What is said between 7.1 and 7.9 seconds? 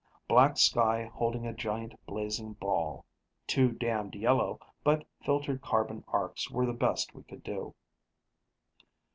we could do.